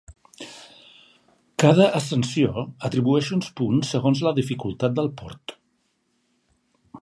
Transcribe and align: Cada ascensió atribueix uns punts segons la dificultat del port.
Cada 1.63 1.85
ascensió 1.99 2.63
atribueix 2.89 3.29
uns 3.37 3.51
punts 3.61 3.93
segons 3.97 4.25
la 4.29 4.33
dificultat 4.41 4.97
del 5.01 5.11
port. 5.21 5.55